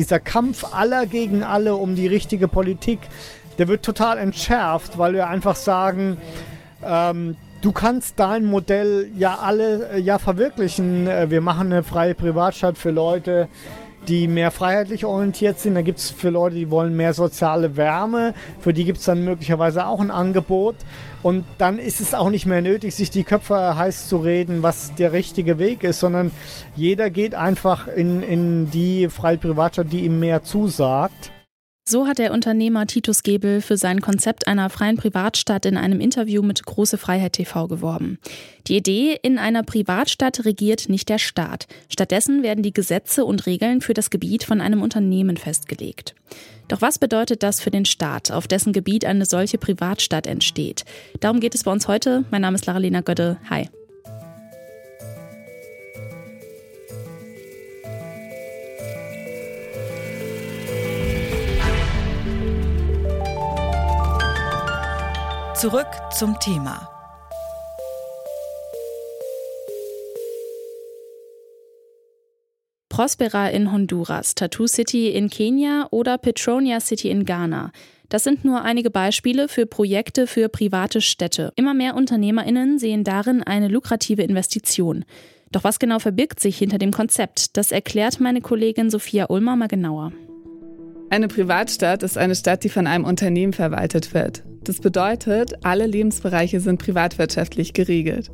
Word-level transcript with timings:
Dieser 0.00 0.18
Kampf 0.18 0.64
aller 0.72 1.04
gegen 1.04 1.42
alle 1.42 1.76
um 1.76 1.94
die 1.94 2.06
richtige 2.06 2.48
Politik, 2.48 3.00
der 3.58 3.68
wird 3.68 3.84
total 3.84 4.16
entschärft, 4.16 4.96
weil 4.96 5.12
wir 5.12 5.28
einfach 5.28 5.56
sagen, 5.56 6.16
ähm, 6.82 7.36
du 7.60 7.70
kannst 7.70 8.18
dein 8.18 8.46
Modell 8.46 9.10
ja 9.14 9.40
alle 9.40 9.90
äh, 9.90 10.00
ja 10.00 10.18
verwirklichen. 10.18 11.06
Äh, 11.06 11.28
wir 11.28 11.42
machen 11.42 11.66
eine 11.70 11.82
freie 11.82 12.14
Privatstadt 12.14 12.78
für 12.78 12.90
Leute, 12.90 13.48
die 14.08 14.28
mehr 14.28 14.50
freiheitlich 14.50 15.04
orientiert 15.04 15.58
sind. 15.58 15.74
Da 15.74 15.82
gibt 15.82 15.98
es 15.98 16.10
für 16.10 16.30
Leute, 16.30 16.56
die 16.56 16.70
wollen 16.70 16.96
mehr 16.96 17.14
soziale 17.14 17.76
Wärme. 17.76 18.34
Für 18.60 18.72
die 18.72 18.84
gibt 18.84 18.98
es 18.98 19.04
dann 19.04 19.24
möglicherweise 19.24 19.86
auch 19.86 20.00
ein 20.00 20.10
Angebot. 20.10 20.76
Und 21.22 21.44
dann 21.58 21.78
ist 21.78 22.00
es 22.00 22.14
auch 22.14 22.30
nicht 22.30 22.46
mehr 22.46 22.62
nötig, 22.62 22.94
sich 22.94 23.10
die 23.10 23.24
Köpfe 23.24 23.76
heiß 23.76 24.08
zu 24.08 24.16
reden, 24.18 24.62
was 24.62 24.94
der 24.94 25.12
richtige 25.12 25.58
Weg 25.58 25.84
ist, 25.84 26.00
sondern 26.00 26.30
jeder 26.76 27.10
geht 27.10 27.34
einfach 27.34 27.88
in, 27.88 28.22
in 28.22 28.70
die 28.70 29.08
freie 29.08 29.36
Privatstadt, 29.36 29.92
die 29.92 30.04
ihm 30.04 30.18
mehr 30.18 30.42
zusagt. 30.42 31.30
So 31.90 32.06
hat 32.06 32.18
der 32.18 32.32
Unternehmer 32.32 32.86
Titus 32.86 33.24
Gebel 33.24 33.60
für 33.60 33.76
sein 33.76 34.00
Konzept 34.00 34.46
einer 34.46 34.70
freien 34.70 34.96
Privatstadt 34.96 35.66
in 35.66 35.76
einem 35.76 35.98
Interview 35.98 36.40
mit 36.40 36.64
Große 36.64 36.98
Freiheit 36.98 37.32
TV 37.32 37.66
geworben. 37.66 38.20
Die 38.68 38.76
Idee, 38.76 39.18
in 39.20 39.38
einer 39.38 39.64
Privatstadt 39.64 40.44
regiert 40.44 40.88
nicht 40.88 41.08
der 41.08 41.18
Staat. 41.18 41.66
Stattdessen 41.88 42.44
werden 42.44 42.62
die 42.62 42.72
Gesetze 42.72 43.24
und 43.24 43.44
Regeln 43.44 43.80
für 43.80 43.92
das 43.92 44.10
Gebiet 44.10 44.44
von 44.44 44.60
einem 44.60 44.82
Unternehmen 44.82 45.36
festgelegt. 45.36 46.14
Doch 46.68 46.80
was 46.80 47.00
bedeutet 47.00 47.42
das 47.42 47.60
für 47.60 47.72
den 47.72 47.84
Staat, 47.84 48.30
auf 48.30 48.46
dessen 48.46 48.72
Gebiet 48.72 49.04
eine 49.04 49.24
solche 49.24 49.58
Privatstadt 49.58 50.28
entsteht? 50.28 50.84
Darum 51.18 51.40
geht 51.40 51.56
es 51.56 51.64
bei 51.64 51.72
uns 51.72 51.88
heute. 51.88 52.24
Mein 52.30 52.42
Name 52.42 52.54
ist 52.54 52.66
Laralena 52.66 53.00
Götte. 53.00 53.38
Hi. 53.50 53.68
Zurück 65.60 65.88
zum 66.10 66.38
Thema. 66.40 66.88
Prospera 72.88 73.48
in 73.48 73.70
Honduras, 73.70 74.34
Tattoo 74.34 74.66
City 74.66 75.10
in 75.10 75.28
Kenia 75.28 75.86
oder 75.90 76.16
Petronia 76.16 76.80
City 76.80 77.10
in 77.10 77.26
Ghana. 77.26 77.72
Das 78.08 78.24
sind 78.24 78.42
nur 78.42 78.62
einige 78.62 78.88
Beispiele 78.88 79.48
für 79.48 79.66
Projekte 79.66 80.26
für 80.26 80.48
private 80.48 81.02
Städte. 81.02 81.52
Immer 81.56 81.74
mehr 81.74 81.94
Unternehmerinnen 81.94 82.78
sehen 82.78 83.04
darin 83.04 83.42
eine 83.42 83.68
lukrative 83.68 84.22
Investition. 84.22 85.04
Doch 85.52 85.62
was 85.62 85.78
genau 85.78 85.98
verbirgt 85.98 86.40
sich 86.40 86.56
hinter 86.56 86.78
dem 86.78 86.90
Konzept? 86.90 87.58
Das 87.58 87.70
erklärt 87.70 88.18
meine 88.18 88.40
Kollegin 88.40 88.88
Sophia 88.88 89.26
Ulmer 89.28 89.56
mal 89.56 89.68
genauer. 89.68 90.12
Eine 91.10 91.28
Privatstadt 91.28 92.02
ist 92.02 92.16
eine 92.16 92.34
Stadt, 92.34 92.64
die 92.64 92.70
von 92.70 92.86
einem 92.86 93.04
Unternehmen 93.04 93.52
verwaltet 93.52 94.14
wird. 94.14 94.42
Das 94.64 94.80
bedeutet, 94.80 95.54
alle 95.62 95.86
Lebensbereiche 95.86 96.60
sind 96.60 96.78
privatwirtschaftlich 96.78 97.72
geregelt. 97.72 98.30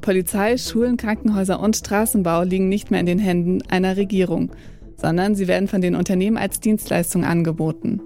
Polizei, 0.00 0.56
Schulen, 0.56 0.96
Krankenhäuser 0.96 1.60
und 1.60 1.76
Straßenbau 1.76 2.42
liegen 2.42 2.68
nicht 2.68 2.90
mehr 2.90 3.00
in 3.00 3.06
den 3.06 3.18
Händen 3.18 3.62
einer 3.68 3.96
Regierung, 3.96 4.50
sondern 4.96 5.34
sie 5.34 5.48
werden 5.48 5.68
von 5.68 5.80
den 5.80 5.94
Unternehmen 5.94 6.36
als 6.36 6.60
Dienstleistung 6.60 7.24
angeboten. 7.24 8.00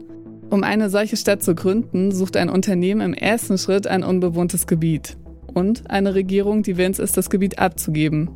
Um 0.50 0.62
eine 0.62 0.91
solche 0.91 1.17
Stadt 1.17 1.42
zu 1.42 1.55
gründen, 1.55 2.12
sucht 2.12 2.36
ein 2.36 2.48
Unternehmen 2.48 3.00
im 3.00 3.14
ersten 3.14 3.58
Schritt 3.58 3.86
ein 3.86 4.05
unbewohntes 4.05 4.67
Gebiet 4.67 5.17
und 5.52 5.91
eine 5.91 6.14
Regierung, 6.14 6.62
die 6.62 6.77
willens 6.77 6.98
ist, 6.98 7.17
das 7.17 7.30
Gebiet 7.30 7.58
abzugeben. 7.58 8.30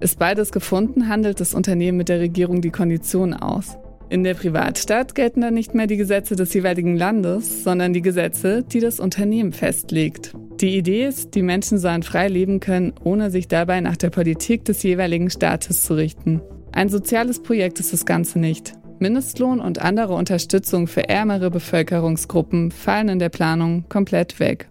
Ist 0.00 0.18
beides 0.18 0.50
gefunden, 0.50 1.08
handelt 1.08 1.40
das 1.40 1.54
Unternehmen 1.54 1.98
mit 1.98 2.08
der 2.08 2.20
Regierung 2.20 2.60
die 2.60 2.70
Konditionen 2.70 3.34
aus. 3.34 3.76
In 4.12 4.24
der 4.24 4.34
Privatstadt 4.34 5.14
gelten 5.14 5.40
dann 5.40 5.54
nicht 5.54 5.74
mehr 5.74 5.86
die 5.86 5.96
Gesetze 5.96 6.36
des 6.36 6.52
jeweiligen 6.52 6.98
Landes, 6.98 7.64
sondern 7.64 7.94
die 7.94 8.02
Gesetze, 8.02 8.62
die 8.62 8.80
das 8.80 9.00
Unternehmen 9.00 9.54
festlegt. 9.54 10.34
Die 10.60 10.76
Idee 10.76 11.06
ist, 11.06 11.34
die 11.34 11.40
Menschen 11.40 11.78
sollen 11.78 12.02
frei 12.02 12.28
leben 12.28 12.60
können, 12.60 12.92
ohne 13.04 13.30
sich 13.30 13.48
dabei 13.48 13.80
nach 13.80 13.96
der 13.96 14.10
Politik 14.10 14.66
des 14.66 14.82
jeweiligen 14.82 15.30
Staates 15.30 15.84
zu 15.84 15.94
richten. 15.94 16.42
Ein 16.72 16.90
soziales 16.90 17.40
Projekt 17.42 17.80
ist 17.80 17.94
das 17.94 18.04
Ganze 18.04 18.38
nicht. 18.38 18.74
Mindestlohn 18.98 19.60
und 19.60 19.80
andere 19.80 20.12
Unterstützung 20.12 20.88
für 20.88 21.08
ärmere 21.08 21.50
Bevölkerungsgruppen 21.50 22.70
fallen 22.70 23.08
in 23.08 23.18
der 23.18 23.30
Planung 23.30 23.88
komplett 23.88 24.38
weg. 24.40 24.68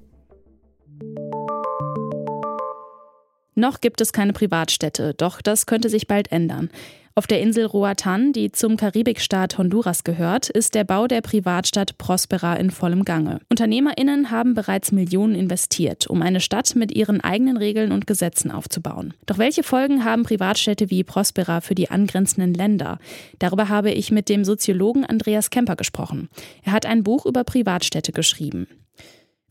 Noch 3.56 3.82
gibt 3.82 4.02
es 4.02 4.14
keine 4.14 4.34
Privatstädte, 4.34 5.16
doch 5.16 5.42
das 5.42 5.66
könnte 5.66 5.90
sich 5.90 6.06
bald 6.06 6.32
ändern. 6.32 6.70
Auf 7.14 7.28
der 7.28 7.42
Insel 7.42 7.66
Roatan, 7.66 8.32
die 8.32 8.54
zum 8.54 8.78
Karibikstaat 8.78 9.58
Honduras 9.58 10.06
gehört, 10.06 10.50
ist 10.50 10.76
der 10.76 10.86
Bau 10.86 11.08
der 11.08 11.20
Privatstadt 11.20 11.98
Prospera 11.98 12.56
in 12.56 12.72
vollem 12.72 13.04
Gange. 13.04 13.42
UnternehmerInnen 13.50 14.32
haben 14.32 14.54
bereits 14.54 14.94
Millionen 14.94 15.36
investiert, 15.36 16.08
um 16.08 16.22
eine 16.22 16.40
Stadt 16.40 16.74
mit 16.76 16.96
ihren 16.96 17.20
eigenen 17.20 17.58
Regeln 17.58 17.92
und 17.92 18.08
Gesetzen 18.08 18.50
aufzubauen. 18.50 19.14
Doch 19.26 19.38
welche 19.38 19.64
Folgen 19.64 20.06
haben 20.06 20.24
Privatstädte 20.24 20.90
wie 20.90 21.04
Prospera 21.04 21.60
für 21.60 21.76
die 21.76 21.92
angrenzenden 21.92 22.54
Länder? 22.54 22.98
Darüber 23.40 23.68
habe 23.68 23.92
ich 23.92 24.12
mit 24.12 24.30
dem 24.30 24.46
Soziologen 24.46 25.06
Andreas 25.06 25.50
Kemper 25.50 25.76
gesprochen. 25.76 26.30
Er 26.64 26.72
hat 26.72 26.86
ein 26.86 27.04
Buch 27.04 27.26
über 27.26 27.44
Privatstädte 27.44 28.14
geschrieben. 28.14 28.68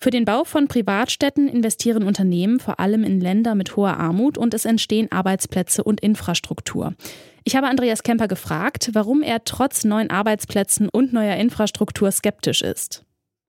Für 0.02 0.10
den 0.10 0.24
Bau 0.24 0.44
von 0.44 0.66
Privatstädten 0.66 1.46
investieren 1.46 2.04
Unternehmen 2.04 2.58
vor 2.58 2.80
allem 2.80 3.04
in 3.04 3.20
Länder 3.20 3.54
mit 3.54 3.76
hoher 3.76 3.98
Armut 3.98 4.38
und 4.38 4.54
es 4.54 4.64
entstehen 4.64 5.12
Arbeitsplätze 5.12 5.84
und 5.84 6.00
Infrastruktur. 6.00 6.94
Ich 7.44 7.54
habe 7.54 7.66
Andreas 7.66 8.02
Kemper 8.02 8.26
gefragt, 8.26 8.90
warum 8.94 9.22
er 9.22 9.44
trotz 9.44 9.84
neuen 9.84 10.08
Arbeitsplätzen 10.08 10.88
und 10.88 11.12
neuer 11.12 11.36
Infrastruktur 11.36 12.10
skeptisch 12.12 12.62
ist. 12.62 13.04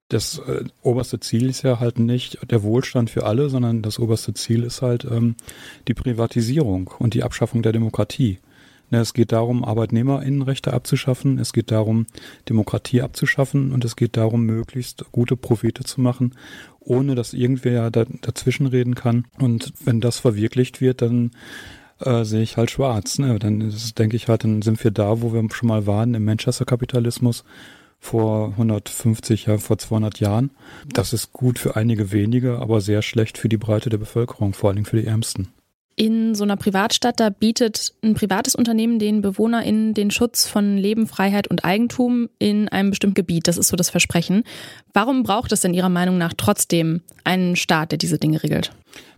Das 0.10 0.40
äh, 0.40 0.66
oberste 0.82 1.22
Ziel 1.22 1.50
ist 1.50 1.62
ja 1.62 1.80
halt 1.80 2.00
nicht 2.00 2.38
der 2.52 2.64
Wohlstand 2.64 3.10
für 3.10 3.26
alle, 3.26 3.50
sondern 3.50 3.82
das 3.82 3.98
oberste 3.98 4.34
Ziel 4.34 4.64
ist 4.64 4.82
halt 4.82 5.06
ähm, 5.06 5.38
die 5.88 5.94
Privatisierung 5.94 6.92
und 7.00 7.14
die 7.14 7.24
Abschaffung 7.24 7.62
der 7.62 7.72
Demokratie. 7.72 8.40
Es 9.00 9.13
geht 9.13 9.31
darum, 9.31 9.63
Arbeitnehmerinnenrechte 9.63 10.74
abzuschaffen, 10.74 11.40
es 11.40 11.53
geht 11.53 11.72
darum, 11.72 12.07
Demokratie 12.50 13.02
abzuschaffen 13.02 13.72
und 13.72 13.85
es 13.85 13.96
geht 13.96 14.18
darum, 14.18 14.46
möglichst 14.46 15.06
gute 15.12 15.38
Profite 15.38 15.84
zu 15.84 16.02
machen, 16.02 16.35
ohne 16.79 17.16
dass 17.16 17.34
irgendwer 17.34 17.90
da, 17.90 18.06
dazwischenreden 18.06 18.96
kann. 18.96 19.25
Und 19.40 19.74
wenn 19.85 20.02
das 20.02 20.19
verwirklicht 20.19 20.81
wird, 20.81 21.02
dann 21.02 21.31
äh, 22.00 22.25
sehe 22.25 22.41
ich 22.41 22.57
halt 22.57 22.72
schwarz. 22.72 23.18
Ne? 23.19 23.40
Dann 23.40 23.62
ist, 23.62 23.97
denke 23.97 24.16
ich 24.16 24.28
halt, 24.28 24.44
dann 24.44 24.62
sind 24.62 24.84
wir 24.84 24.91
da, 24.91 25.22
wo 25.22 25.34
wir 25.34 25.47
schon 25.52 25.69
mal 25.69 25.88
waren, 25.88 26.13
im 26.13 26.25
Manchester-Kapitalismus 26.25 27.46
vor 28.00 28.50
150, 28.50 29.46
ja, 29.46 29.58
vor 29.59 29.78
200 29.78 30.19
Jahren. 30.19 30.50
Das 30.91 31.13
ist 31.13 31.31
gut 31.34 31.59
für 31.59 31.75
einige 31.75 32.12
wenige, 32.12 32.58
aber 32.58 32.81
sehr 32.81 33.03
schlecht 33.03 33.38
für 33.38 33.47
die 33.47 33.58
Breite 33.58 33.90
der 33.90 34.00
Bevölkerung, 34.00 34.53
vor 34.53 34.69
allen 34.69 34.78
Dingen 34.78 34.88
für 34.88 35.00
die 35.00 35.06
Ärmsten. 35.06 35.50
In 35.96 36.35
so 36.35 36.44
einer 36.44 36.56
Privatstadt, 36.56 37.19
da 37.19 37.29
bietet 37.29 37.94
ein 38.02 38.13
privates 38.13 38.56
Unternehmen 38.56 38.97
den 38.97 39.22
BewohnerInnen 39.22 39.94
den 39.94 40.09
Schutz 40.09 40.47
von 40.47 40.78
Leben, 40.78 41.06
Freiheit 41.06 41.47
und 41.47 41.66
Eigentum 41.66 42.29
in 42.40 42.69
einem 42.69 42.91
bestimmten 42.91 43.16
Gebiet. 43.16 43.47
Das 43.47 43.57
ist 43.57 43.68
so 43.68 43.75
das 43.75 43.90
Versprechen. 43.90 44.44
Warum 44.94 45.24
braucht 45.24 45.52
es 45.52 45.62
denn 45.62 45.74
Ihrer 45.74 45.90
Meinung 45.90 46.18
nach 46.18 46.34
trotzdem 46.35 47.02
einen 47.24 47.56
Staat, 47.56 47.91
der 47.91 47.97
diese 47.97 48.18
Dinge 48.18 48.41
regelt? 48.41 48.72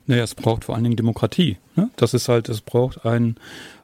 Naja, 0.05 0.23
es 0.23 0.35
braucht 0.35 0.65
vor 0.65 0.75
allen 0.75 0.83
Dingen 0.83 0.97
Demokratie. 0.97 1.57
Ne? 1.75 1.89
Das 1.95 2.13
ist 2.13 2.27
halt, 2.27 2.49
es 2.49 2.59
braucht 2.59 3.05
einen 3.05 3.37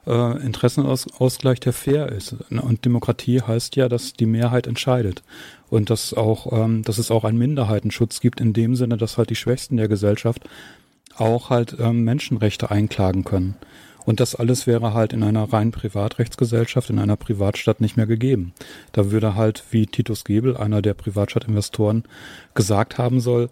äh, 0.06 0.44
Interessenausgleich, 0.44 1.60
der 1.60 1.72
fair 1.72 2.10
ist. 2.10 2.36
Und 2.50 2.84
Demokratie 2.84 3.40
heißt 3.40 3.76
ja, 3.76 3.88
dass 3.88 4.12
die 4.12 4.26
Mehrheit 4.26 4.66
entscheidet. 4.66 5.22
Und 5.70 5.88
dass 5.88 6.12
auch, 6.12 6.52
ähm, 6.52 6.82
dass 6.82 6.98
es 6.98 7.10
auch 7.10 7.24
einen 7.24 7.38
Minderheitenschutz 7.38 8.20
gibt 8.20 8.40
in 8.40 8.52
dem 8.52 8.76
Sinne, 8.76 8.96
dass 8.98 9.16
halt 9.16 9.30
die 9.30 9.36
Schwächsten 9.36 9.76
der 9.76 9.88
Gesellschaft 9.88 10.42
auch 11.16 11.50
halt 11.50 11.76
ähm, 11.78 12.04
Menschenrechte 12.04 12.70
einklagen 12.70 13.24
können. 13.24 13.56
Und 14.04 14.20
das 14.20 14.34
alles 14.34 14.66
wäre 14.66 14.94
halt 14.94 15.12
in 15.12 15.22
einer 15.22 15.52
rein 15.52 15.70
Privatrechtsgesellschaft, 15.70 16.90
in 16.90 16.98
einer 16.98 17.16
Privatstadt 17.16 17.80
nicht 17.80 17.96
mehr 17.96 18.06
gegeben. 18.06 18.54
Da 18.92 19.10
würde 19.10 19.34
halt, 19.34 19.64
wie 19.70 19.86
Titus 19.86 20.24
Gebel, 20.24 20.56
einer 20.56 20.82
der 20.82 20.94
Privatstadtinvestoren, 20.94 22.04
gesagt 22.54 22.98
haben 22.98 23.20
soll, 23.20 23.50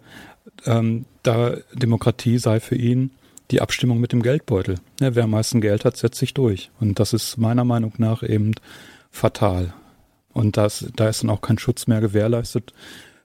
ähm, 0.65 1.05
da 1.23 1.57
Demokratie 1.73 2.39
sei 2.39 2.59
für 2.59 2.75
ihn 2.75 3.11
die 3.51 3.61
Abstimmung 3.61 3.99
mit 3.99 4.11
dem 4.11 4.21
Geldbeutel. 4.21 4.75
Ja, 4.99 5.15
wer 5.15 5.23
am 5.23 5.31
meisten 5.31 5.61
Geld 5.61 5.85
hat, 5.85 5.97
setzt 5.97 6.19
sich 6.19 6.33
durch. 6.33 6.71
Und 6.79 6.99
das 6.99 7.13
ist 7.13 7.37
meiner 7.37 7.63
Meinung 7.63 7.93
nach 7.97 8.23
eben 8.23 8.53
fatal. 9.11 9.73
Und 10.33 10.57
das, 10.57 10.85
da 10.95 11.09
ist 11.09 11.23
dann 11.23 11.29
auch 11.29 11.41
kein 11.41 11.57
Schutz 11.57 11.87
mehr 11.87 12.01
gewährleistet 12.01 12.73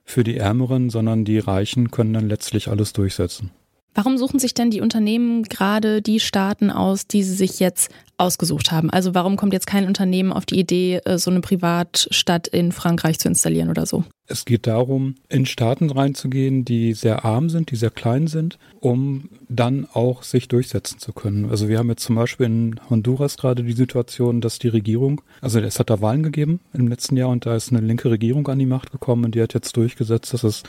für 0.04 0.24
die 0.24 0.36
Ärmeren, 0.36 0.90
sondern 0.90 1.24
die 1.24 1.38
Reichen 1.38 1.90
können 1.90 2.12
dann 2.12 2.28
letztlich 2.28 2.68
alles 2.68 2.92
durchsetzen. 2.92 3.50
Warum 3.94 4.18
suchen 4.18 4.40
sich 4.40 4.54
denn 4.54 4.70
die 4.70 4.80
Unternehmen 4.80 5.44
gerade 5.44 6.02
die 6.02 6.18
Staaten 6.18 6.70
aus, 6.70 7.06
die 7.06 7.22
sie 7.22 7.34
sich 7.34 7.60
jetzt 7.60 7.92
ausgesucht 8.18 8.72
haben? 8.72 8.90
Also 8.90 9.14
warum 9.14 9.36
kommt 9.36 9.52
jetzt 9.52 9.68
kein 9.68 9.86
Unternehmen 9.86 10.32
auf 10.32 10.46
die 10.46 10.58
Idee, 10.58 11.00
äh, 11.04 11.16
so 11.16 11.30
eine 11.30 11.40
Privatstadt 11.40 12.48
in 12.48 12.72
Frankreich 12.72 13.20
zu 13.20 13.28
installieren 13.28 13.70
oder 13.70 13.86
so? 13.86 14.02
Es 14.26 14.46
geht 14.46 14.66
darum, 14.66 15.14
in 15.28 15.46
Staaten 15.46 15.90
reinzugehen, 15.90 16.64
die 16.64 16.94
sehr 16.94 17.24
arm 17.24 17.50
sind, 17.50 17.70
die 17.70 17.76
sehr 17.76 17.90
klein 17.90 18.26
sind, 18.26 18.58
um 18.80 19.28
dann 19.48 19.86
auch 19.92 20.22
sich 20.22 20.48
durchsetzen 20.48 20.98
zu 20.98 21.12
können. 21.12 21.50
Also 21.50 21.68
wir 21.68 21.78
haben 21.78 21.90
jetzt 21.90 22.04
zum 22.04 22.16
Beispiel 22.16 22.46
in 22.46 22.80
Honduras 22.90 23.36
gerade 23.36 23.62
die 23.62 23.74
Situation, 23.74 24.40
dass 24.40 24.58
die 24.58 24.68
Regierung, 24.68 25.20
also 25.40 25.60
es 25.60 25.78
hat 25.78 25.90
da 25.90 26.00
Wahlen 26.00 26.22
gegeben 26.22 26.60
im 26.72 26.88
letzten 26.88 27.16
Jahr 27.16 27.28
und 27.28 27.46
da 27.46 27.54
ist 27.54 27.70
eine 27.70 27.80
linke 27.80 28.10
Regierung 28.10 28.48
an 28.48 28.58
die 28.58 28.66
Macht 28.66 28.90
gekommen 28.90 29.26
und 29.26 29.34
die 29.34 29.42
hat 29.42 29.54
jetzt 29.54 29.76
durchgesetzt, 29.76 30.32
dass 30.32 30.42
es 30.42 30.62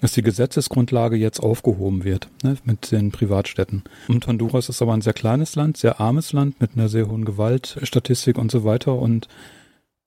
dass 0.00 0.12
die 0.12 0.22
Gesetzesgrundlage 0.22 1.16
jetzt 1.16 1.40
aufgehoben 1.40 2.04
wird 2.04 2.28
ne, 2.42 2.56
mit 2.64 2.90
den 2.90 3.10
Privatstädten. 3.10 3.84
Und 4.08 4.26
Honduras 4.26 4.68
ist 4.68 4.82
aber 4.82 4.94
ein 4.94 5.02
sehr 5.02 5.12
kleines 5.12 5.54
Land, 5.56 5.76
sehr 5.76 6.00
armes 6.00 6.32
Land 6.32 6.60
mit 6.60 6.72
einer 6.74 6.88
sehr 6.88 7.08
hohen 7.08 7.24
Gewaltstatistik 7.24 8.38
und 8.38 8.50
so 8.50 8.64
weiter. 8.64 8.94
Und 8.96 9.28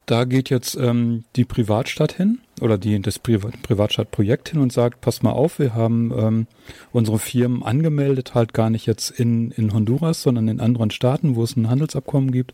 da 0.06 0.26
geht 0.26 0.50
jetzt 0.50 0.76
ähm, 0.76 1.24
die 1.36 1.46
Privatstadt 1.46 2.12
hin 2.12 2.40
oder 2.60 2.78
die, 2.78 3.02
das 3.02 3.20
Pri 3.20 3.38
Privatstadtprojekt 3.38 4.50
hin 4.50 4.60
und 4.60 4.74
sagt, 4.74 5.02
pass 5.02 5.24
mal 5.24 5.32
auf, 5.32 5.60
wir 5.60 5.74
haben 5.74 6.12
ähm, 6.18 6.48
unsere 6.92 7.20
Firmen 7.20 7.64
angemeldet, 7.64 8.36
halt 8.36 8.54
gar 8.54 8.70
nicht 8.70 8.86
jetzt 8.86 9.12
in, 9.12 9.52
in 9.52 9.74
Honduras, 9.74 10.22
sondern 10.22 10.48
in 10.50 10.60
anderen 10.60 10.92
Staaten, 10.92 11.36
wo 11.36 11.44
es 11.44 11.56
ein 11.56 11.70
Handelsabkommen 11.70 12.32
gibt. 12.32 12.54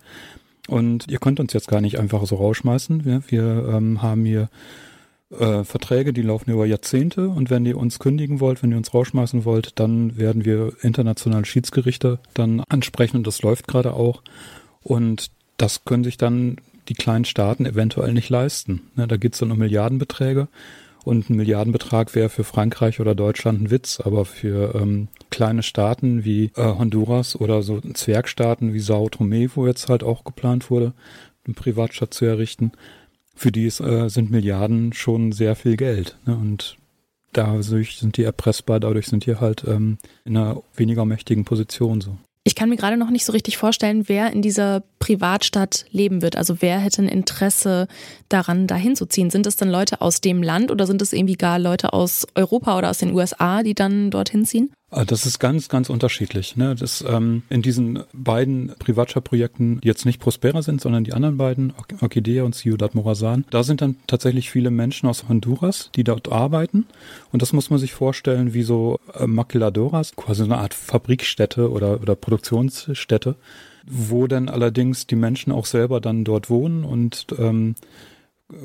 Und 0.68 1.10
ihr 1.10 1.18
könnt 1.18 1.40
uns 1.40 1.54
jetzt 1.54 1.68
gar 1.68 1.82
nicht 1.82 2.00
einfach 2.00 2.24
so 2.28 2.36
rausschmeißen. 2.36 3.04
Wir, 3.04 3.24
wir 3.28 3.70
ähm, 3.74 4.04
haben 4.04 4.26
hier 4.26 4.50
äh, 5.32 5.64
Verträge, 5.64 6.14
die 6.14 6.22
laufen 6.22 6.52
über 6.52 6.66
Jahrzehnte 6.66 7.30
und 7.30 7.50
wenn 7.50 7.66
ihr 7.66 7.78
uns 7.78 8.00
kündigen 8.00 8.40
wollt, 8.40 8.64
wenn 8.64 8.72
ihr 8.72 8.78
uns 8.78 8.94
rausschmeißen 8.94 9.46
wollt, 9.46 9.80
dann 9.80 10.18
werden 10.18 10.46
wir 10.46 10.74
internationale 10.82 11.46
Schiedsgerichte 11.46 12.20
dann 12.34 12.64
ansprechen 12.70 13.18
und 13.18 13.28
das 13.28 13.42
läuft 13.42 13.68
gerade 13.68 13.94
auch. 13.94 14.24
Und 14.82 15.32
das 15.58 15.86
können 15.86 16.04
sich 16.04 16.18
dann 16.18 16.58
die 16.88 16.94
kleinen 16.96 17.26
Staaten 17.26 17.66
eventuell 17.66 18.14
nicht 18.14 18.30
leisten. 18.30 18.82
Ne, 18.96 19.08
da 19.08 19.18
geht 19.18 19.34
es 19.34 19.40
dann 19.40 19.52
um 19.52 19.60
Milliardenbeträge 19.60 20.48
und 21.04 21.30
ein 21.30 21.36
Milliardenbetrag 21.36 22.16
wäre 22.16 22.30
für 22.30 22.44
Frankreich 22.44 23.00
oder 23.00 23.16
Deutschland 23.16 23.62
ein 23.62 23.72
Witz, 23.72 24.00
aber 24.00 24.26
für 24.26 24.76
ähm, 24.76 25.08
kleine 25.30 25.64
Staaten 25.64 26.26
wie 26.26 26.52
äh, 26.56 26.64
Honduras 26.64 27.40
oder 27.40 27.62
so 27.62 27.80
Zwergstaaten 27.82 28.74
wie 28.74 28.80
Sao 28.80 29.10
Tome, 29.10 29.50
wo 29.56 29.68
jetzt 29.68 29.90
halt 29.90 30.04
auch 30.04 30.24
geplant 30.24 30.70
wurde, 30.70 30.94
eine 31.46 31.54
Privatstadt 31.54 32.14
zu 32.14 32.26
errichten, 32.26 32.72
für 33.40 33.52
die 33.52 33.66
ist, 33.66 33.80
äh, 33.80 34.10
sind 34.10 34.32
Milliarden 34.32 34.94
schon 34.94 35.32
sehr 35.32 35.56
viel 35.56 35.78
Geld. 35.78 36.18
Ne? 36.26 36.36
Und 36.36 36.78
dadurch 37.32 37.98
sind 37.98 38.18
die 38.18 38.24
erpressbar, 38.24 38.80
dadurch 38.80 39.08
sind 39.08 39.26
die 39.26 39.36
halt 39.36 39.64
ähm, 39.66 39.98
in 40.26 40.38
einer 40.38 40.62
weniger 40.76 41.06
mächtigen 41.06 41.46
Position 41.46 42.02
so. 42.02 42.18
Ich 42.44 42.56
kann 42.56 42.70
mir 42.70 42.78
gerade 42.78 42.98
noch 42.98 43.12
nicht 43.12 43.26
so 43.26 43.32
richtig 43.32 43.58
vorstellen, 43.58 44.08
wer 44.08 44.32
in 44.32 44.42
dieser 44.42 44.84
Privatstadt 45.00 45.86
leben 45.92 46.22
wird. 46.22 46.36
Also 46.36 46.62
wer 46.62 46.80
hätte 46.80 47.02
ein 47.02 47.08
Interesse 47.08 47.88
daran, 48.28 48.68
dahin 48.68 48.96
zu 48.96 49.06
ziehen? 49.06 49.30
Sind 49.30 49.48
es 49.48 49.56
dann 49.56 49.70
Leute 49.70 50.02
aus 50.02 50.22
dem 50.22 50.44
Land 50.44 50.72
oder 50.72 50.86
sind 50.86 51.02
es 51.02 51.14
irgendwie 51.14 51.36
gar 51.36 51.58
Leute 51.58 51.94
aus 51.94 52.28
Europa 52.36 52.78
oder 52.78 52.90
aus 52.90 53.00
den 53.00 53.14
USA, 53.14 53.64
die 53.64 53.74
dann 53.74 54.12
dorthin 54.12 54.46
ziehen? 54.46 54.72
Ah, 54.92 55.06
das 55.06 55.28
ist 55.28 55.38
ganz, 55.38 55.70
ganz 55.70 55.90
unterschiedlich. 55.90 56.56
Ne? 56.56 56.74
Das, 56.74 57.04
ähm, 57.08 57.44
in 57.50 57.62
diesen 57.62 58.04
beiden 58.12 58.74
Privatschaftsprojekten, 58.80 59.82
die 59.82 59.88
jetzt 59.88 60.06
nicht 60.06 60.20
Prospera 60.20 60.64
sind, 60.64 60.82
sondern 60.82 61.04
die 61.04 61.14
anderen 61.14 61.38
beiden, 61.38 61.74
Orchidea 62.02 62.44
und 62.44 62.56
Ciudad 62.56 62.96
Morazan, 62.96 63.46
da 63.52 63.62
sind 63.62 63.82
dann 63.82 63.98
tatsächlich 64.08 64.50
viele 64.50 64.72
Menschen 64.72 65.08
aus 65.08 65.30
Honduras, 65.30 65.92
die 65.96 66.04
dort 66.04 66.32
arbeiten. 66.32 66.88
Und 67.32 67.44
das 67.44 67.54
muss 67.54 67.70
man 67.70 67.78
sich 67.78 67.94
vorstellen 67.94 68.56
wie 68.56 68.64
so 68.64 69.00
äh, 69.14 69.28
Maquiladoras, 69.28 70.16
quasi 70.16 70.44
eine 70.44 70.58
Art 70.58 70.74
Fabrikstätte 70.74 71.70
oder, 71.70 72.02
oder 72.02 72.16
Produktionsstätte, 72.16 73.36
wo 73.86 74.28
dann 74.28 74.50
allerdings 74.50 75.08
die 75.08 75.16
Menschen 75.16 75.52
auch 75.52 75.66
selber 75.66 76.02
dann 76.02 76.24
dort 76.24 76.50
wohnen 76.50 76.84
und 76.84 77.28
ähm, 77.38 77.76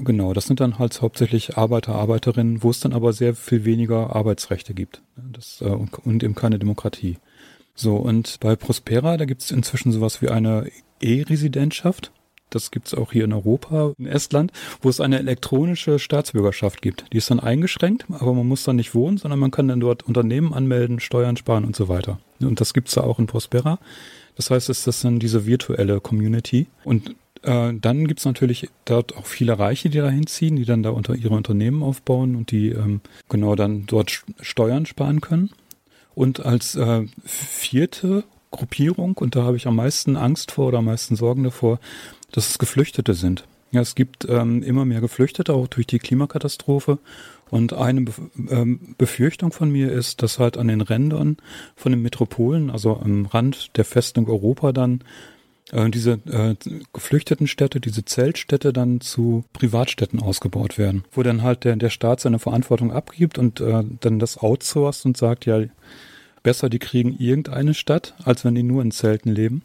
Genau, 0.02 0.32
das 0.32 0.46
sind 0.46 0.60
dann 0.60 0.78
halt 0.78 1.02
hauptsächlich 1.02 1.58
Arbeiter, 1.58 1.94
Arbeiterinnen, 1.94 2.62
wo 2.62 2.70
es 2.70 2.80
dann 2.80 2.94
aber 2.94 3.12
sehr 3.12 3.34
viel 3.34 3.66
weniger 3.66 4.16
Arbeitsrechte 4.16 4.72
gibt 4.72 5.02
das, 5.14 5.60
äh, 5.60 5.66
und 5.66 6.24
eben 6.24 6.34
keine 6.34 6.58
Demokratie. 6.58 7.18
So, 7.74 7.96
und 7.96 8.40
bei 8.40 8.56
Prospera, 8.56 9.18
da 9.18 9.26
gibt 9.26 9.42
es 9.42 9.50
inzwischen 9.50 9.92
sowas 9.92 10.22
wie 10.22 10.30
eine 10.30 10.70
E-Residentschaft. 11.02 12.12
Das 12.48 12.70
gibt 12.70 12.86
es 12.86 12.94
auch 12.94 13.12
hier 13.12 13.24
in 13.24 13.32
Europa, 13.32 13.92
in 13.98 14.06
Estland, 14.06 14.52
wo 14.80 14.88
es 14.88 15.00
eine 15.00 15.18
elektronische 15.18 15.98
Staatsbürgerschaft 15.98 16.80
gibt. 16.80 17.12
Die 17.12 17.18
ist 17.18 17.30
dann 17.30 17.40
eingeschränkt, 17.40 18.06
aber 18.08 18.32
man 18.32 18.46
muss 18.46 18.64
dann 18.64 18.76
nicht 18.76 18.94
wohnen, 18.94 19.18
sondern 19.18 19.40
man 19.40 19.50
kann 19.50 19.68
dann 19.68 19.80
dort 19.80 20.04
Unternehmen 20.04 20.54
anmelden, 20.54 21.00
Steuern 21.00 21.36
sparen 21.36 21.64
und 21.64 21.76
so 21.76 21.88
weiter. 21.88 22.20
Und 22.40 22.60
das 22.60 22.72
gibt 22.72 22.88
es 22.88 22.94
da 22.94 23.02
auch 23.02 23.18
in 23.18 23.26
Prospera. 23.26 23.80
Das 24.36 24.50
heißt, 24.50 24.68
es 24.68 24.86
ist 24.86 25.04
dann 25.04 25.18
diese 25.18 25.46
virtuelle 25.46 26.00
Community. 26.00 26.66
Und 26.84 27.14
äh, 27.42 27.72
dann 27.74 28.08
gibt's 28.08 28.24
natürlich 28.24 28.68
dort 28.84 29.16
auch 29.16 29.26
viele 29.26 29.58
Reiche, 29.58 29.90
die 29.90 29.98
da 29.98 30.08
hinziehen, 30.08 30.56
die 30.56 30.64
dann 30.64 30.82
da 30.82 30.90
unter 30.90 31.14
ihre 31.14 31.34
Unternehmen 31.34 31.82
aufbauen 31.82 32.36
und 32.36 32.50
die 32.50 32.70
ähm, 32.70 33.00
genau 33.28 33.54
dann 33.54 33.86
dort 33.86 34.24
Steuern 34.40 34.86
sparen 34.86 35.20
können. 35.20 35.50
Und 36.14 36.44
als 36.44 36.74
äh, 36.74 37.06
vierte 37.24 38.24
Gruppierung, 38.50 39.16
und 39.16 39.34
da 39.34 39.42
habe 39.42 39.56
ich 39.56 39.66
am 39.66 39.76
meisten 39.76 40.16
Angst 40.16 40.52
vor 40.52 40.68
oder 40.68 40.78
am 40.78 40.84
meisten 40.84 41.16
Sorgen 41.16 41.42
davor, 41.42 41.80
dass 42.32 42.50
es 42.50 42.58
Geflüchtete 42.58 43.14
sind. 43.14 43.44
Ja, 43.74 43.80
es 43.80 43.96
gibt 43.96 44.24
ähm, 44.28 44.62
immer 44.62 44.84
mehr 44.84 45.00
Geflüchtete, 45.00 45.52
auch 45.52 45.66
durch 45.66 45.88
die 45.88 45.98
Klimakatastrophe. 45.98 47.00
Und 47.50 47.72
eine 47.72 48.04
ähm, 48.48 48.94
Befürchtung 48.98 49.50
von 49.50 49.68
mir 49.68 49.90
ist, 49.90 50.22
dass 50.22 50.38
halt 50.38 50.56
an 50.56 50.68
den 50.68 50.80
Rändern 50.80 51.38
von 51.74 51.90
den 51.90 52.00
Metropolen, 52.00 52.70
also 52.70 52.96
am 52.96 53.26
Rand 53.26 53.76
der 53.76 53.84
Festung 53.84 54.28
Europa 54.28 54.70
dann 54.70 55.02
äh, 55.72 55.90
diese 55.90 56.20
äh, 56.30 56.54
geflüchteten 56.92 57.48
Städte, 57.48 57.80
diese 57.80 58.04
Zeltstädte 58.04 58.72
dann 58.72 59.00
zu 59.00 59.44
Privatstädten 59.52 60.20
ausgebaut 60.20 60.78
werden, 60.78 61.02
wo 61.10 61.24
dann 61.24 61.42
halt 61.42 61.64
der, 61.64 61.74
der 61.74 61.90
Staat 61.90 62.20
seine 62.20 62.38
Verantwortung 62.38 62.92
abgibt 62.92 63.38
und 63.38 63.60
äh, 63.60 63.82
dann 63.98 64.20
das 64.20 64.38
outsourced 64.38 65.04
und 65.04 65.16
sagt, 65.16 65.46
ja, 65.46 65.64
besser 66.44 66.68
die 66.68 66.78
kriegen 66.78 67.16
irgendeine 67.18 67.74
Stadt, 67.74 68.14
als 68.22 68.44
wenn 68.44 68.54
die 68.54 68.62
nur 68.62 68.82
in 68.82 68.92
Zelten 68.92 69.30
leben. 69.32 69.62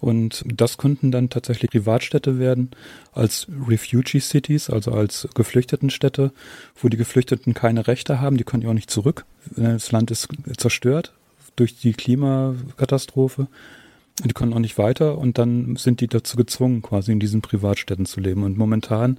Und 0.00 0.44
das 0.46 0.78
könnten 0.78 1.10
dann 1.10 1.30
tatsächlich 1.30 1.70
Privatstädte 1.70 2.38
werden 2.38 2.70
als 3.12 3.46
Refugee 3.68 4.20
Cities, 4.20 4.70
also 4.70 4.92
als 4.92 5.28
Geflüchtetenstädte, 5.34 6.32
wo 6.76 6.88
die 6.88 6.96
Geflüchteten 6.96 7.54
keine 7.54 7.86
Rechte 7.86 8.20
haben, 8.20 8.36
die 8.36 8.44
können 8.44 8.62
ja 8.62 8.70
auch 8.70 8.74
nicht 8.74 8.90
zurück. 8.90 9.24
Das 9.56 9.92
Land 9.92 10.10
ist 10.10 10.28
zerstört 10.56 11.12
durch 11.56 11.76
die 11.76 11.92
Klimakatastrophe. 11.92 13.48
Die 14.24 14.32
können 14.32 14.52
auch 14.52 14.58
nicht 14.58 14.76
weiter 14.76 15.18
und 15.18 15.38
dann 15.38 15.76
sind 15.76 16.00
die 16.00 16.08
dazu 16.08 16.36
gezwungen, 16.36 16.82
quasi 16.82 17.12
in 17.12 17.20
diesen 17.20 17.40
Privatstädten 17.40 18.06
zu 18.06 18.20
leben. 18.20 18.42
Und 18.42 18.58
momentan 18.58 19.18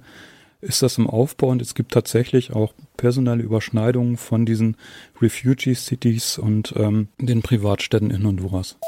ist 0.60 0.82
das 0.82 0.96
im 0.96 1.10
Aufbau 1.10 1.48
und 1.48 1.60
es 1.60 1.74
gibt 1.74 1.92
tatsächlich 1.92 2.52
auch 2.52 2.72
personelle 2.96 3.42
Überschneidungen 3.42 4.16
von 4.16 4.46
diesen 4.46 4.76
Refugee 5.20 5.74
Cities 5.74 6.38
und 6.38 6.72
ähm, 6.76 7.08
den 7.18 7.42
Privatstädten 7.42 8.10
in 8.10 8.24
Honduras. 8.24 8.78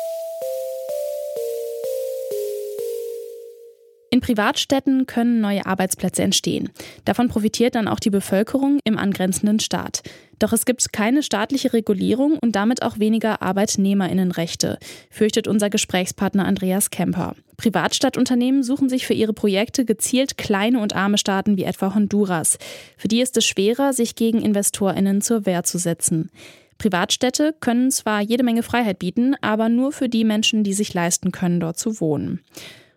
In 4.14 4.20
Privatstädten 4.20 5.06
können 5.06 5.40
neue 5.40 5.66
Arbeitsplätze 5.66 6.22
entstehen. 6.22 6.70
Davon 7.04 7.28
profitiert 7.28 7.74
dann 7.74 7.88
auch 7.88 7.98
die 7.98 8.10
Bevölkerung 8.10 8.78
im 8.84 8.96
angrenzenden 8.96 9.58
Staat. 9.58 10.04
Doch 10.38 10.52
es 10.52 10.66
gibt 10.66 10.92
keine 10.92 11.24
staatliche 11.24 11.72
Regulierung 11.72 12.38
und 12.38 12.54
damit 12.54 12.82
auch 12.82 13.00
weniger 13.00 13.42
Arbeitnehmerinnenrechte, 13.42 14.78
fürchtet 15.10 15.48
unser 15.48 15.68
Gesprächspartner 15.68 16.44
Andreas 16.44 16.90
Kemper. 16.90 17.34
Privatstadtunternehmen 17.56 18.62
suchen 18.62 18.88
sich 18.88 19.04
für 19.04 19.14
ihre 19.14 19.32
Projekte 19.32 19.84
gezielt 19.84 20.38
kleine 20.38 20.78
und 20.78 20.94
arme 20.94 21.18
Staaten 21.18 21.56
wie 21.56 21.64
etwa 21.64 21.92
Honduras. 21.92 22.58
Für 22.96 23.08
die 23.08 23.20
ist 23.20 23.36
es 23.36 23.44
schwerer, 23.44 23.92
sich 23.92 24.14
gegen 24.14 24.40
Investorinnen 24.40 25.22
zur 25.22 25.44
Wehr 25.44 25.64
zu 25.64 25.76
setzen. 25.78 26.30
Privatstädte 26.78 27.52
können 27.58 27.90
zwar 27.90 28.20
jede 28.20 28.44
Menge 28.44 28.62
Freiheit 28.62 29.00
bieten, 29.00 29.34
aber 29.40 29.68
nur 29.68 29.90
für 29.90 30.08
die 30.08 30.22
Menschen, 30.22 30.62
die 30.62 30.72
sich 30.72 30.94
leisten 30.94 31.32
können, 31.32 31.58
dort 31.58 31.78
zu 31.78 32.00
wohnen. 32.00 32.38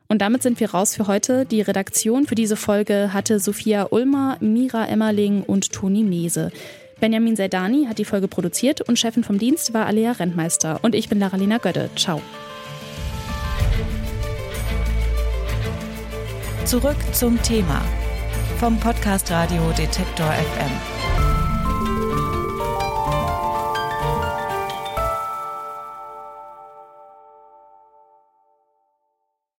Und 0.07 0.21
damit 0.21 0.41
sind 0.41 0.59
wir 0.59 0.71
raus 0.71 0.95
für 0.95 1.07
heute. 1.07 1.45
Die 1.45 1.61
Redaktion 1.61 2.25
für 2.25 2.35
diese 2.35 2.55
Folge 2.55 3.11
hatte 3.13 3.39
Sophia 3.39 3.87
Ulmer, 3.91 4.37
Mira 4.39 4.87
Emmerling 4.87 5.43
und 5.43 5.71
Toni 5.71 6.03
Mese. 6.03 6.51
Benjamin 6.99 7.35
Seidani 7.35 7.85
hat 7.85 7.99
die 7.99 8.05
Folge 8.05 8.27
produziert 8.27 8.81
und 8.81 8.97
Chefin 8.97 9.23
vom 9.23 9.37
Dienst 9.37 9.73
war 9.73 9.85
Alea 9.85 10.13
Rentmeister. 10.13 10.79
Und 10.81 10.95
ich 10.95 11.09
bin 11.09 11.19
Laralina 11.19 11.57
Gödde. 11.57 11.89
Ciao. 11.95 12.21
Zurück 16.65 16.97
zum 17.13 17.41
Thema 17.43 17.81
vom 18.59 18.79
Podcast 18.79 19.31
Radio 19.31 19.71
Detektor 19.77 20.31
FM. 20.31 21.06